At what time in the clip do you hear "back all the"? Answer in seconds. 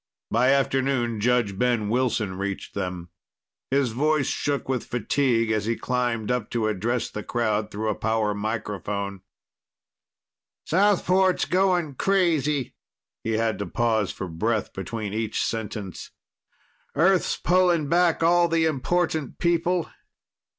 17.87-18.65